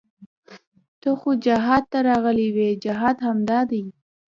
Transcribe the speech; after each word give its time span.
ته 1.01 1.09
خو 1.19 1.29
جهاد 1.45 1.83
ته 1.91 1.99
راغلى 2.09 2.47
وې 2.55 2.69
جهاد 2.83 3.17
همدا 3.27 3.59
دى. 3.69 3.83